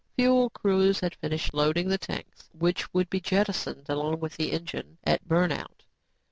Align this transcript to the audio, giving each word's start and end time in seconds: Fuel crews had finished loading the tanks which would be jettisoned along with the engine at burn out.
Fuel 0.17 0.49
crews 0.49 0.99
had 1.01 1.13
finished 1.13 1.53
loading 1.53 1.87
the 1.87 1.97
tanks 1.99 2.49
which 2.57 2.91
would 2.91 3.07
be 3.07 3.19
jettisoned 3.21 3.87
along 3.87 4.19
with 4.19 4.35
the 4.35 4.51
engine 4.51 4.97
at 5.03 5.27
burn 5.27 5.51
out. 5.51 5.83